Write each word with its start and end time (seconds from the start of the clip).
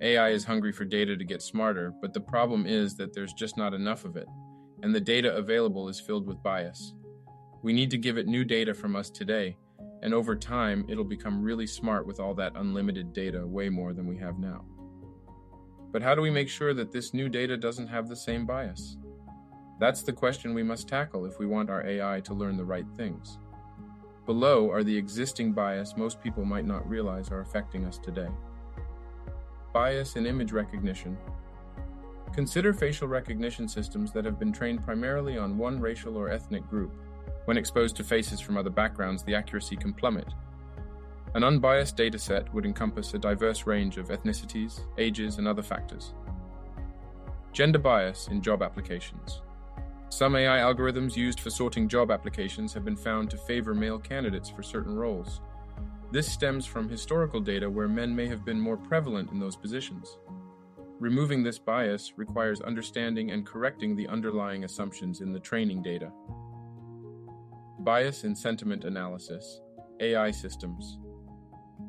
AI 0.00 0.28
is 0.28 0.44
hungry 0.44 0.72
for 0.72 0.84
data 0.84 1.16
to 1.16 1.24
get 1.24 1.42
smarter, 1.42 1.92
but 2.00 2.14
the 2.14 2.20
problem 2.20 2.66
is 2.66 2.94
that 2.96 3.12
there's 3.12 3.32
just 3.32 3.56
not 3.56 3.74
enough 3.74 4.04
of 4.04 4.16
it, 4.16 4.28
and 4.82 4.94
the 4.94 5.00
data 5.00 5.34
available 5.34 5.88
is 5.88 6.00
filled 6.00 6.26
with 6.26 6.42
bias. 6.42 6.94
We 7.62 7.72
need 7.72 7.90
to 7.90 7.98
give 7.98 8.16
it 8.16 8.28
new 8.28 8.44
data 8.44 8.74
from 8.74 8.94
us 8.94 9.10
today, 9.10 9.56
and 10.02 10.14
over 10.14 10.36
time, 10.36 10.86
it'll 10.88 11.02
become 11.02 11.42
really 11.42 11.66
smart 11.66 12.06
with 12.06 12.20
all 12.20 12.34
that 12.34 12.52
unlimited 12.54 13.12
data, 13.12 13.44
way 13.44 13.68
more 13.68 13.92
than 13.92 14.06
we 14.06 14.16
have 14.18 14.38
now. 14.38 14.64
But 15.90 16.02
how 16.02 16.14
do 16.14 16.22
we 16.22 16.30
make 16.30 16.48
sure 16.48 16.74
that 16.74 16.92
this 16.92 17.12
new 17.12 17.28
data 17.28 17.56
doesn't 17.56 17.88
have 17.88 18.08
the 18.08 18.14
same 18.14 18.46
bias? 18.46 18.98
That's 19.80 20.02
the 20.02 20.12
question 20.12 20.54
we 20.54 20.62
must 20.62 20.86
tackle 20.86 21.24
if 21.24 21.38
we 21.40 21.46
want 21.46 21.70
our 21.70 21.84
AI 21.84 22.20
to 22.20 22.34
learn 22.34 22.56
the 22.56 22.64
right 22.64 22.86
things. 22.96 23.38
Below 24.26 24.70
are 24.70 24.84
the 24.84 24.96
existing 24.96 25.52
bias 25.52 25.96
most 25.96 26.22
people 26.22 26.44
might 26.44 26.66
not 26.66 26.88
realize 26.88 27.30
are 27.30 27.40
affecting 27.40 27.84
us 27.84 27.98
today. 27.98 28.28
Bias 29.72 30.16
in 30.16 30.26
image 30.26 30.52
recognition. 30.52 31.16
Consider 32.32 32.72
facial 32.72 33.08
recognition 33.08 33.68
systems 33.68 34.12
that 34.12 34.24
have 34.24 34.38
been 34.38 34.52
trained 34.52 34.84
primarily 34.84 35.38
on 35.38 35.58
one 35.58 35.80
racial 35.80 36.16
or 36.16 36.30
ethnic 36.30 36.68
group. 36.68 36.92
When 37.46 37.56
exposed 37.56 37.96
to 37.96 38.04
faces 38.04 38.40
from 38.40 38.56
other 38.56 38.70
backgrounds, 38.70 39.22
the 39.22 39.34
accuracy 39.34 39.76
can 39.76 39.92
plummet. 39.92 40.28
An 41.34 41.44
unbiased 41.44 41.96
dataset 41.96 42.52
would 42.52 42.64
encompass 42.64 43.12
a 43.14 43.18
diverse 43.18 43.66
range 43.66 43.98
of 43.98 44.08
ethnicities, 44.08 44.80
ages, 44.96 45.38
and 45.38 45.46
other 45.46 45.62
factors. 45.62 46.14
Gender 47.52 47.78
bias 47.78 48.28
in 48.28 48.40
job 48.40 48.62
applications. 48.62 49.42
Some 50.10 50.36
AI 50.36 50.58
algorithms 50.58 51.16
used 51.16 51.40
for 51.40 51.50
sorting 51.50 51.86
job 51.86 52.10
applications 52.10 52.72
have 52.72 52.84
been 52.84 52.96
found 52.96 53.30
to 53.30 53.36
favor 53.36 53.74
male 53.74 53.98
candidates 53.98 54.48
for 54.48 54.62
certain 54.62 54.96
roles. 54.96 55.40
This 56.10 56.26
stems 56.26 56.64
from 56.64 56.88
historical 56.88 57.40
data 57.40 57.68
where 57.68 57.88
men 57.88 58.16
may 58.16 58.26
have 58.28 58.44
been 58.44 58.58
more 58.58 58.78
prevalent 58.78 59.30
in 59.30 59.38
those 59.38 59.56
positions. 59.56 60.16
Removing 60.98 61.42
this 61.42 61.58
bias 61.58 62.14
requires 62.16 62.62
understanding 62.62 63.30
and 63.30 63.46
correcting 63.46 63.94
the 63.94 64.08
underlying 64.08 64.64
assumptions 64.64 65.20
in 65.20 65.32
the 65.32 65.38
training 65.38 65.82
data. 65.82 66.10
Bias 67.80 68.24
in 68.24 68.34
sentiment 68.34 68.84
analysis, 68.84 69.60
AI 70.00 70.30
systems. 70.30 70.98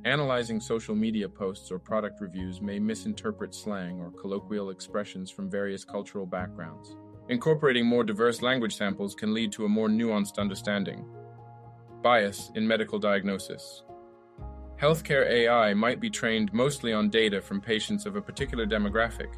Analyzing 0.03 0.59
social 0.59 0.95
media 0.95 1.27
posts 1.27 1.71
or 1.71 1.79
product 1.79 2.19
reviews 2.19 2.61
may 2.61 2.77
misinterpret 2.77 3.55
slang 3.55 3.99
or 3.99 4.11
colloquial 4.11 4.69
expressions 4.69 5.31
from 5.31 5.49
various 5.49 5.85
cultural 5.85 6.25
backgrounds. 6.25 6.95
Incorporating 7.29 7.85
more 7.85 8.03
diverse 8.03 8.41
language 8.41 8.75
samples 8.75 9.15
can 9.15 9.33
lead 9.33 9.51
to 9.53 9.65
a 9.65 9.69
more 9.69 9.87
nuanced 9.87 10.37
understanding. 10.37 11.05
Bias 12.03 12.51
in 12.55 12.67
medical 12.67 12.99
diagnosis. 12.99 13.83
Healthcare 14.81 15.29
AI 15.29 15.73
might 15.73 15.99
be 15.99 16.09
trained 16.09 16.53
mostly 16.53 16.93
on 16.93 17.09
data 17.09 17.41
from 17.41 17.59
patients 17.59 18.05
of 18.05 18.15
a 18.15 18.21
particular 18.21 18.65
demographic, 18.65 19.29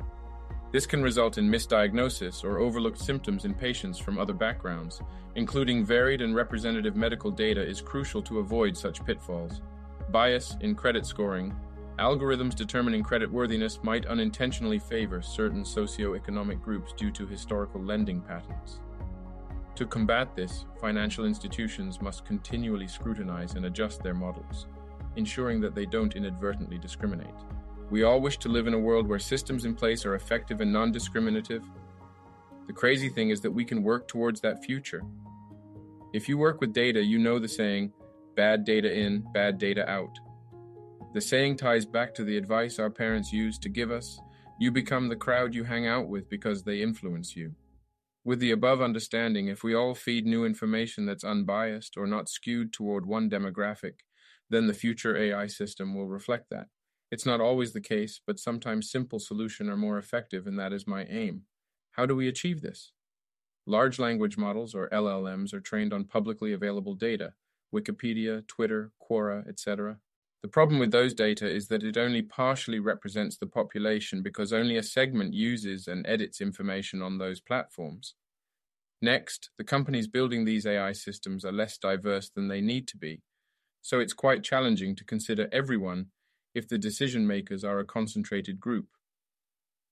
this 0.72 0.86
can 0.86 1.04
result 1.04 1.38
in 1.38 1.50
misdiagnosis 1.50 2.46
or 2.46 2.60
overlooked 2.60 2.98
symptoms 2.98 3.44
in 3.44 3.54
patients 3.54 4.00
from 4.00 4.18
other 4.18 4.34
backgrounds. 4.34 5.02
Including 5.36 5.86
varied 5.86 6.22
and 6.22 6.34
representative 6.34 6.96
medical 6.96 7.30
data 7.30 7.62
is 7.62 7.82
crucial 7.82 8.22
to 8.24 8.40
avoid 8.40 8.78
such 8.78 9.06
pitfalls. 9.06 9.62
Bias 10.12 10.56
in 10.62 10.76
credit 10.76 11.06
scoring. 11.06 11.54
Algorithms 12.00 12.56
determining 12.56 13.04
creditworthiness 13.04 13.84
might 13.84 14.06
unintentionally 14.06 14.80
favor 14.80 15.22
certain 15.22 15.64
socioeconomic 15.64 16.62
groups 16.62 16.94
due 16.94 17.12
to 17.12 17.28
historical 17.28 17.82
lending 17.82 18.22
patterns. 18.22 18.80
To 19.76 19.86
combat 19.86 20.36
this, 20.36 20.66
financial 20.80 21.26
institutions 21.26 22.02
must 22.02 22.26
continually 22.26 22.88
scrutinize 22.88 23.56
and 23.56 23.66
adjust 23.66 24.02
their 24.02 24.14
models, 24.14 24.68
ensuring 25.16 25.62
that 25.62 25.76
they 25.76 25.86
don't 25.86 26.16
inadvertently 26.16 26.78
discriminate. 26.78 27.36
We 27.90 28.04
all 28.04 28.22
wish 28.22 28.38
to 28.38 28.50
live 28.50 28.68
in 28.68 28.74
a 28.74 28.80
world 28.80 29.08
where 29.08 29.20
systems 29.20 29.66
in 29.66 29.76
place 29.76 30.06
are 30.06 30.16
effective 30.16 30.62
and 30.62 30.72
non 30.72 30.92
discriminative. 30.92 31.64
The 32.68 32.74
crazy 32.74 33.10
thing 33.10 33.30
is 33.30 33.42
that 33.42 33.52
we 33.52 33.66
can 33.66 33.84
work 33.84 34.08
towards 34.08 34.40
that 34.42 34.64
future. 34.64 35.02
If 36.14 36.30
you 36.30 36.38
work 36.38 36.62
with 36.62 36.74
data, 36.74 37.04
you 37.04 37.20
know 37.20 37.40
the 37.40 37.48
saying, 37.48 37.92
bad 38.36 38.64
data 38.66 38.94
in, 38.94 39.26
bad 39.34 39.58
data 39.58 39.90
out. 39.90 40.18
The 41.14 41.22
saying 41.22 41.58
ties 41.58 41.86
back 41.86 42.14
to 42.16 42.24
the 42.24 42.38
advice 42.38 42.80
our 42.80 42.90
parents 42.90 43.34
used 43.34 43.62
to 43.64 43.70
give 43.70 43.92
us 43.92 44.20
you 44.62 44.70
become 44.70 45.10
the 45.10 45.16
crowd 45.16 45.56
you 45.56 45.64
hang 45.64 45.88
out 45.88 46.08
with 46.08 46.30
because 46.30 46.62
they 46.62 46.84
influence 46.84 47.36
you. 47.36 47.56
With 48.24 48.40
the 48.40 48.52
above 48.52 48.80
understanding, 48.80 49.48
if 49.48 49.64
we 49.64 49.74
all 49.74 49.96
feed 49.96 50.24
new 50.24 50.46
information 50.46 51.08
that's 51.08 51.24
unbiased 51.24 51.98
or 51.98 52.06
not 52.06 52.30
skewed 52.30 52.72
toward 52.72 53.08
one 53.08 53.28
demographic, 53.28 53.94
then 54.52 54.68
the 54.68 54.74
future 54.74 55.18
AI 55.18 55.48
system 55.48 55.96
will 55.96 56.08
reflect 56.08 56.50
that. 56.52 56.68
It's 57.10 57.26
not 57.26 57.42
always 57.42 57.74
the 57.74 57.82
case, 57.82 58.22
but 58.28 58.40
sometimes 58.40 58.92
simple 58.92 59.20
solutions 59.20 59.70
are 59.70 59.78
more 59.78 59.98
effective, 59.98 60.46
and 60.46 60.60
that 60.60 60.74
is 60.74 60.86
my 60.86 61.06
aim. 61.06 61.44
How 61.92 62.06
do 62.06 62.16
we 62.16 62.28
achieve 62.28 62.62
this? 62.62 62.92
Large 63.66 63.98
language 63.98 64.38
models, 64.38 64.76
or 64.76 64.90
LLMs, 64.90 65.54
are 65.54 65.62
trained 65.62 65.94
on 65.94 66.06
publicly 66.06 66.54
available 66.54 66.96
data 66.96 67.34
Wikipedia, 67.74 68.46
Twitter, 68.48 68.92
Quora, 69.02 69.48
etc. 69.48 69.98
The 70.42 70.50
problem 70.50 70.80
with 70.80 70.92
those 70.92 71.14
data 71.14 71.48
is 71.50 71.68
that 71.68 71.84
it 71.84 71.98
only 71.98 72.22
partially 72.22 72.80
represents 72.80 73.38
the 73.38 73.48
population 73.48 74.22
because 74.22 74.52
only 74.52 74.76
a 74.76 74.84
segment 74.84 75.34
uses 75.34 75.88
and 75.88 76.06
edits 76.06 76.42
information 76.42 77.02
on 77.02 77.18
those 77.18 77.40
platforms. 77.40 78.16
Next, 79.02 79.52
the 79.58 79.64
companies 79.64 80.08
building 80.08 80.44
these 80.44 80.66
AI 80.66 80.92
systems 80.92 81.46
are 81.46 81.52
less 81.52 81.78
diverse 81.78 82.30
than 82.30 82.50
they 82.50 82.60
need 82.60 82.88
to 82.90 82.98
be, 82.98 83.22
so 83.82 84.00
it's 84.00 84.14
quite 84.14 84.44
challenging 84.44 84.96
to 84.96 85.04
consider 85.04 85.50
everyone 85.52 86.08
if 86.54 86.68
the 86.68 86.78
decision 86.78 87.26
makers 87.26 87.64
are 87.64 87.80
a 87.80 87.86
concentrated 87.86 88.60
group. 88.60 88.88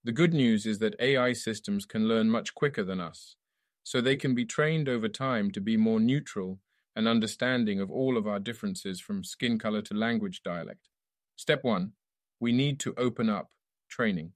The 0.04 0.12
good 0.12 0.34
news 0.34 0.66
is 0.66 0.80
that 0.80 0.96
AI 1.00 1.34
systems 1.34 1.86
can 1.86 2.08
learn 2.08 2.30
much 2.30 2.56
quicker 2.56 2.84
than 2.84 3.00
us, 3.02 3.36
so 3.84 4.00
they 4.00 4.16
can 4.16 4.34
be 4.34 4.46
trained 4.46 4.88
over 4.88 5.10
time 5.10 5.52
to 5.52 5.62
be 5.62 5.76
more 5.78 6.00
neutral 6.00 6.60
and 6.96 7.08
understanding 7.08 7.80
of 7.80 7.92
all 7.92 8.18
of 8.18 8.28
our 8.28 8.40
differences 8.40 9.00
from 9.00 9.24
skin 9.24 9.60
color 9.60 9.82
to 9.82 9.94
language 9.94 10.42
dialect. 10.44 10.88
Step 11.36 11.64
one, 11.64 11.94
we 12.40 12.52
need 12.52 12.80
to 12.80 12.94
open 12.98 13.30
up 13.30 13.50
training. 13.90 14.34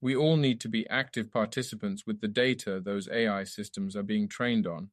We 0.00 0.14
all 0.14 0.36
need 0.36 0.60
to 0.60 0.68
be 0.68 0.88
active 0.88 1.32
participants 1.32 2.04
with 2.06 2.20
the 2.20 2.28
data 2.28 2.80
those 2.80 3.08
AI 3.08 3.44
systems 3.44 3.96
are 3.96 4.02
being 4.04 4.28
trained 4.28 4.66
on. 4.66 4.90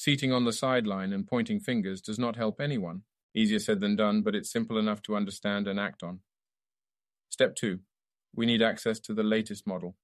Seating 0.00 0.32
on 0.32 0.46
the 0.46 0.52
sideline 0.54 1.12
and 1.12 1.26
pointing 1.26 1.60
fingers 1.60 2.00
does 2.00 2.18
not 2.18 2.36
help 2.36 2.58
anyone. 2.58 3.02
Easier 3.34 3.58
said 3.58 3.80
than 3.80 3.96
done, 3.96 4.22
but 4.22 4.34
it's 4.34 4.50
simple 4.50 4.78
enough 4.78 5.02
to 5.02 5.14
understand 5.14 5.68
and 5.68 5.78
act 5.78 6.02
on. 6.02 6.20
Step 7.28 7.54
2. 7.54 7.80
We 8.34 8.46
need 8.46 8.62
access 8.62 8.98
to 9.00 9.12
the 9.12 9.22
latest 9.22 9.66
model. 9.66 9.98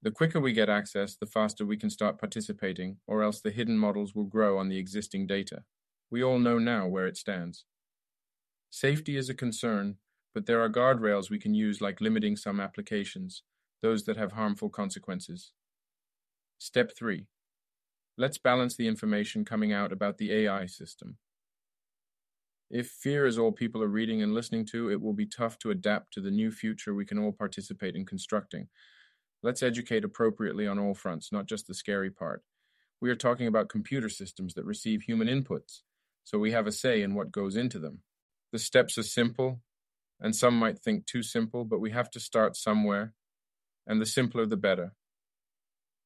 The 0.00 0.12
quicker 0.12 0.38
we 0.38 0.52
get 0.52 0.68
access, 0.68 1.16
the 1.16 1.26
faster 1.26 1.66
we 1.66 1.76
can 1.76 1.90
start 1.90 2.20
participating, 2.20 2.98
or 3.08 3.24
else 3.24 3.40
the 3.40 3.50
hidden 3.50 3.78
models 3.78 4.14
will 4.14 4.26
grow 4.26 4.58
on 4.58 4.68
the 4.68 4.78
existing 4.78 5.26
data. 5.26 5.64
We 6.08 6.22
all 6.22 6.38
know 6.38 6.60
now 6.60 6.86
where 6.86 7.08
it 7.08 7.16
stands. 7.16 7.64
Safety 8.70 9.16
is 9.16 9.28
a 9.28 9.34
concern, 9.34 9.96
but 10.34 10.46
there 10.46 10.60
are 10.60 10.70
guardrails 10.70 11.30
we 11.30 11.40
can 11.40 11.52
use, 11.52 11.80
like 11.80 12.00
limiting 12.00 12.36
some 12.36 12.60
applications, 12.60 13.42
those 13.82 14.04
that 14.04 14.18
have 14.18 14.30
harmful 14.30 14.68
consequences. 14.68 15.50
Step 16.58 16.92
3. 16.96 17.26
Let's 18.18 18.38
balance 18.38 18.76
the 18.76 18.88
information 18.88 19.44
coming 19.44 19.72
out 19.72 19.92
about 19.92 20.16
the 20.16 20.32
AI 20.32 20.66
system. 20.66 21.18
If 22.70 22.88
fear 22.88 23.26
is 23.26 23.38
all 23.38 23.52
people 23.52 23.82
are 23.82 23.88
reading 23.88 24.22
and 24.22 24.34
listening 24.34 24.64
to, 24.66 24.90
it 24.90 25.00
will 25.00 25.12
be 25.12 25.26
tough 25.26 25.58
to 25.60 25.70
adapt 25.70 26.14
to 26.14 26.20
the 26.20 26.30
new 26.30 26.50
future 26.50 26.94
we 26.94 27.04
can 27.04 27.18
all 27.18 27.32
participate 27.32 27.94
in 27.94 28.06
constructing. 28.06 28.68
Let's 29.42 29.62
educate 29.62 30.04
appropriately 30.04 30.66
on 30.66 30.78
all 30.78 30.94
fronts, 30.94 31.30
not 31.30 31.46
just 31.46 31.66
the 31.66 31.74
scary 31.74 32.10
part. 32.10 32.42
We 33.00 33.10
are 33.10 33.16
talking 33.16 33.46
about 33.46 33.68
computer 33.68 34.08
systems 34.08 34.54
that 34.54 34.64
receive 34.64 35.02
human 35.02 35.28
inputs, 35.28 35.82
so 36.24 36.38
we 36.38 36.52
have 36.52 36.66
a 36.66 36.72
say 36.72 37.02
in 37.02 37.14
what 37.14 37.30
goes 37.30 37.54
into 37.54 37.78
them. 37.78 38.00
The 38.50 38.58
steps 38.58 38.96
are 38.96 39.02
simple, 39.02 39.60
and 40.18 40.34
some 40.34 40.58
might 40.58 40.78
think 40.78 41.06
too 41.06 41.22
simple, 41.22 41.64
but 41.64 41.80
we 41.80 41.90
have 41.90 42.10
to 42.12 42.20
start 42.20 42.56
somewhere, 42.56 43.12
and 43.86 44.00
the 44.00 44.06
simpler 44.06 44.46
the 44.46 44.56
better. 44.56 44.94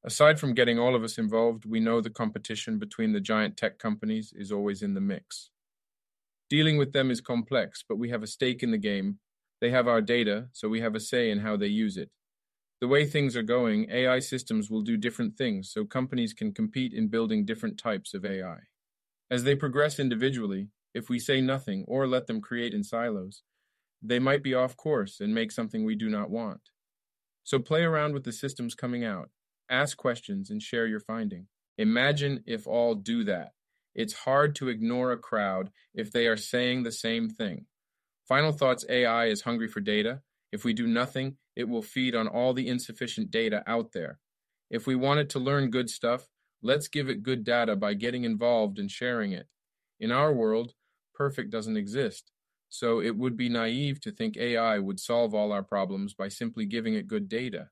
Aside 0.02 0.40
from 0.40 0.54
getting 0.54 0.78
all 0.78 0.94
of 0.94 1.04
us 1.04 1.18
involved, 1.18 1.66
we 1.66 1.78
know 1.78 2.00
the 2.00 2.08
competition 2.08 2.78
between 2.78 3.12
the 3.12 3.20
giant 3.20 3.56
tech 3.56 3.78
companies 3.78 4.32
is 4.34 4.50
always 4.50 4.82
in 4.82 4.94
the 4.94 5.00
mix. 5.00 5.50
Dealing 6.48 6.78
with 6.78 6.92
them 6.92 7.10
is 7.10 7.20
complex, 7.20 7.84
but 7.86 7.98
we 7.98 8.08
have 8.08 8.22
a 8.22 8.26
stake 8.26 8.62
in 8.62 8.70
the 8.70 8.78
game. 8.78 9.18
They 9.60 9.70
have 9.70 9.86
our 9.86 10.00
data, 10.00 10.48
so 10.52 10.68
we 10.68 10.80
have 10.80 10.94
a 10.94 11.00
say 11.00 11.30
in 11.30 11.40
how 11.40 11.56
they 11.56 11.66
use 11.66 11.98
it. 11.98 12.10
The 12.80 12.88
way 12.88 13.04
things 13.04 13.36
are 13.36 13.42
going, 13.42 13.90
AI 13.90 14.20
systems 14.20 14.70
will 14.70 14.80
do 14.80 14.96
different 14.96 15.36
things, 15.36 15.70
so 15.70 15.84
companies 15.84 16.32
can 16.32 16.54
compete 16.54 16.94
in 16.94 17.08
building 17.08 17.44
different 17.44 17.76
types 17.76 18.14
of 18.14 18.24
AI. 18.24 18.60
As 19.30 19.44
they 19.44 19.54
progress 19.54 19.98
individually, 19.98 20.68
if 20.94 21.10
we 21.10 21.18
say 21.18 21.42
nothing 21.42 21.84
or 21.86 22.06
let 22.06 22.26
them 22.26 22.40
create 22.40 22.72
in 22.72 22.82
silos, 22.82 23.42
they 24.02 24.18
might 24.18 24.42
be 24.42 24.54
off 24.54 24.78
course 24.78 25.20
and 25.20 25.34
make 25.34 25.52
something 25.52 25.84
we 25.84 25.94
do 25.94 26.08
not 26.08 26.30
want. 26.30 26.70
So 27.44 27.58
play 27.58 27.82
around 27.82 28.14
with 28.14 28.24
the 28.24 28.32
systems 28.32 28.74
coming 28.74 29.04
out, 29.04 29.28
ask 29.70 29.96
questions, 29.96 30.50
and 30.50 30.62
share 30.62 30.86
your 30.86 31.00
finding. 31.00 31.46
Imagine 31.78 32.42
if 32.46 32.66
all 32.66 32.94
do 32.94 33.24
that. 33.24 33.52
It's 33.94 34.12
hard 34.12 34.54
to 34.56 34.68
ignore 34.68 35.12
a 35.12 35.18
crowd 35.18 35.70
if 35.94 36.12
they 36.12 36.26
are 36.26 36.36
saying 36.36 36.82
the 36.82 36.92
same 36.92 37.28
thing. 37.28 37.66
Final 38.28 38.52
Thoughts 38.52 38.84
AI 38.88 39.26
is 39.26 39.42
hungry 39.42 39.68
for 39.68 39.80
data. 39.80 40.20
If 40.52 40.64
we 40.64 40.72
do 40.72 40.86
nothing, 40.86 41.36
it 41.56 41.68
will 41.68 41.82
feed 41.82 42.14
on 42.14 42.28
all 42.28 42.54
the 42.54 42.68
insufficient 42.68 43.30
data 43.30 43.62
out 43.66 43.92
there. 43.92 44.18
If 44.70 44.86
we 44.86 44.94
want 44.94 45.20
it 45.20 45.28
to 45.30 45.38
learn 45.38 45.70
good 45.70 45.90
stuff, 45.90 46.28
let's 46.62 46.88
give 46.88 47.08
it 47.08 47.22
good 47.22 47.44
data 47.44 47.74
by 47.76 47.94
getting 47.94 48.24
involved 48.24 48.78
and 48.78 48.90
sharing 48.90 49.32
it. 49.32 49.48
In 49.98 50.12
our 50.12 50.32
world, 50.32 50.74
perfect 51.14 51.50
doesn't 51.50 51.76
exist, 51.76 52.30
so 52.68 53.00
it 53.00 53.16
would 53.16 53.36
be 53.36 53.48
naive 53.48 54.00
to 54.02 54.12
think 54.12 54.36
AI 54.36 54.78
would 54.78 55.00
solve 55.00 55.34
all 55.34 55.52
our 55.52 55.62
problems 55.62 56.14
by 56.14 56.28
simply 56.28 56.66
giving 56.66 56.94
it 56.94 57.08
good 57.08 57.28
data. 57.28 57.70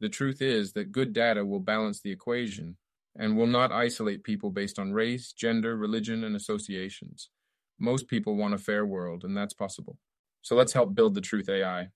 The 0.00 0.08
truth 0.08 0.40
is 0.40 0.72
that 0.72 0.92
good 0.92 1.12
data 1.12 1.44
will 1.44 1.60
balance 1.60 2.00
the 2.00 2.12
equation 2.12 2.76
and 3.16 3.36
will 3.36 3.46
not 3.46 3.72
isolate 3.72 4.22
people 4.22 4.50
based 4.50 4.78
on 4.78 4.92
race, 4.92 5.32
gender, 5.32 5.76
religion, 5.76 6.24
and 6.24 6.36
associations. 6.36 7.30
Most 7.80 8.06
people 8.08 8.36
want 8.36 8.54
a 8.54 8.58
fair 8.58 8.86
world, 8.86 9.24
and 9.24 9.36
that's 9.36 9.54
possible. 9.54 9.98
So 10.42 10.54
let's 10.54 10.72
help 10.72 10.94
build 10.94 11.14
the 11.14 11.20
truth 11.20 11.48
AI. 11.48 11.88